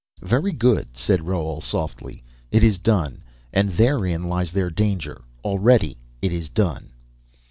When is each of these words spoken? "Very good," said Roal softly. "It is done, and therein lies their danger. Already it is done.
"Very 0.23 0.51
good," 0.51 0.97
said 0.97 1.19
Roal 1.27 1.61
softly. 1.61 2.23
"It 2.49 2.63
is 2.63 2.79
done, 2.79 3.21
and 3.53 3.69
therein 3.69 4.23
lies 4.23 4.51
their 4.51 4.71
danger. 4.71 5.21
Already 5.45 5.95
it 6.23 6.31
is 6.31 6.49
done. 6.49 6.89